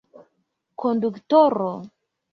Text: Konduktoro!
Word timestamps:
Konduktoro! 0.83 1.71